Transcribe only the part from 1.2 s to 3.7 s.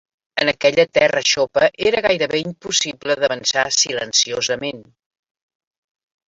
xopa era gairebé impossible d'avançar